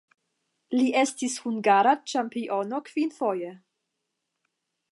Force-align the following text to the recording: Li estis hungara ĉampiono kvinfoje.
Li 0.77 0.85
estis 1.01 1.35
hungara 1.43 1.91
ĉampiono 2.13 2.79
kvinfoje. 2.87 3.53